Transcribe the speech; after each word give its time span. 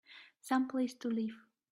Some 0.39 0.67
place 0.67 0.95
to 0.95 1.09
live! 1.11 1.35